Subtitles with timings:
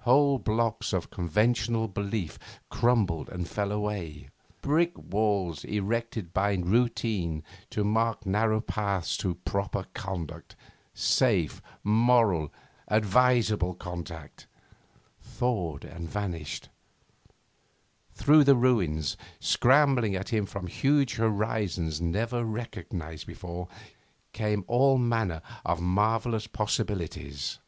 [0.00, 2.38] Whole blocks of conventional belief
[2.68, 4.28] crumbled and fell away.
[4.60, 10.56] Brick walls erected by routine to mark narrow paths of proper conduct
[10.92, 12.52] safe, moral,
[12.88, 14.46] advisable conduct
[15.22, 16.68] thawed and vanished.
[18.12, 23.68] Through the ruins, scrambling at him from huge horizons never recognised before,
[24.34, 27.58] came all manner of marvellous possibilities.